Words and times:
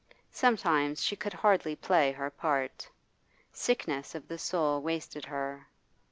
Sometimes 0.31 1.03
she 1.03 1.15
could 1.15 1.33
hardly 1.33 1.75
play 1.75 2.11
her 2.11 2.31
part; 2.31 2.89
sickness 3.53 4.15
of 4.15 4.27
the 4.27 4.39
soul 4.39 4.81
wasted 4.81 5.25
her. 5.25 5.67